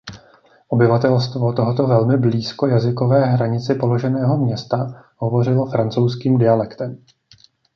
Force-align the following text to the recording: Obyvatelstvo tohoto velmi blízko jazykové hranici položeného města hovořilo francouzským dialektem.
Obyvatelstvo 0.67 1.53
tohoto 1.53 1.87
velmi 1.87 2.17
blízko 2.17 2.67
jazykové 2.67 3.25
hranici 3.25 3.75
položeného 3.75 4.37
města 4.37 5.03
hovořilo 5.17 5.65
francouzským 5.65 6.37
dialektem. 6.37 7.05